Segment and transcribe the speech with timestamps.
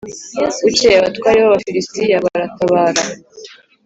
[0.63, 3.01] Bukeye abatware b’Abafilisitiya baratabara